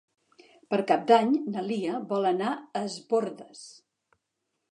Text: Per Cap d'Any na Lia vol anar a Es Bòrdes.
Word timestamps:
Per 0.73 0.77
Cap 0.91 1.03
d'Any 1.11 1.33
na 1.57 1.65
Lia 1.67 1.99
vol 2.13 2.25
anar 2.31 2.55
a 2.55 2.81
Es 2.83 2.95
Bòrdes. 3.13 3.61